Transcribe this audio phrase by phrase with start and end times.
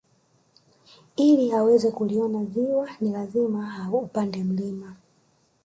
[1.15, 4.95] Ili uweze kuliona ziwa ni lazima upande mlima